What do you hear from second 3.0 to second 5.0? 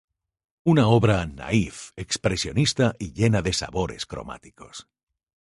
llena de sabores cromáticos.